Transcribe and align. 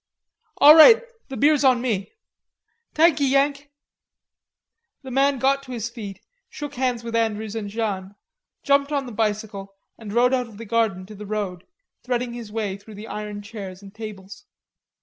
"All 0.57 0.73
right. 0.73 1.03
The 1.29 1.37
beer's 1.37 1.63
on 1.63 1.79
me." 1.79 2.11
"Thank 2.95 3.19
ye, 3.19 3.27
Yank." 3.27 3.69
The 5.03 5.11
man 5.11 5.37
got 5.37 5.61
to 5.61 5.73
his 5.73 5.91
feet, 5.91 6.19
shook 6.49 6.73
hands 6.73 7.03
with 7.03 7.15
Andrews 7.15 7.55
and 7.55 7.69
Jeanne, 7.69 8.15
jumped 8.63 8.91
on 8.91 9.05
the 9.05 9.11
bicycle 9.11 9.75
and 9.99 10.11
rode 10.11 10.33
out 10.33 10.47
of 10.47 10.57
the 10.57 10.65
garden 10.65 11.05
to 11.05 11.13
the 11.13 11.27
road, 11.27 11.67
threading 12.01 12.33
his 12.33 12.51
way 12.51 12.77
through 12.77 12.95
the 12.95 13.07
iron 13.07 13.43
chairs 13.43 13.83
and 13.83 13.93
tables. 13.93 14.47